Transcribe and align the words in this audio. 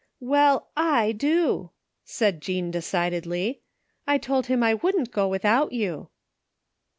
"Well, 0.19 0.69
/ 0.91 1.15
do," 1.15 1.69
said 2.03 2.41
Jean 2.41 2.71
decidedly." 2.71 3.61
I 4.07 4.17
told 4.17 4.47
him 4.47 4.63
I 4.63 4.73
wouldn't 4.73 5.11
go 5.11 5.27
without 5.27 5.73
you." 5.73 6.09